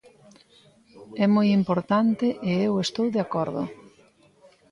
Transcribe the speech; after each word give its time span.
É 1.23 1.25
moi 1.35 1.47
importante 1.59 2.27
e 2.49 2.51
eu 2.67 2.73
estou 2.85 3.07
de 3.15 3.19
acordo. 3.25 3.63